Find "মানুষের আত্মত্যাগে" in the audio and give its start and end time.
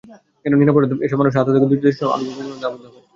1.19-1.69